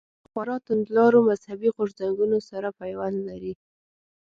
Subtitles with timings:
[0.21, 3.53] له خورا توندلارو مذهبي غورځنګونو سره پیوند لري.